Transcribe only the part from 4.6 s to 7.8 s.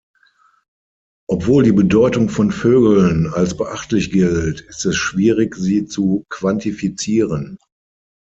ist es schwierig, sie zu quantifizieren.